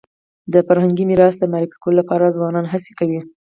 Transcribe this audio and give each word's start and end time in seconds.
د 0.53 0.55
فرهنګي 0.67 1.03
میراث 1.09 1.35
د 1.39 1.43
معرفي 1.51 1.77
کولو 1.81 1.97
لپاره 2.01 2.33
ځوانان 2.37 2.65
هڅي 2.73 2.91
کوي. 2.99 3.19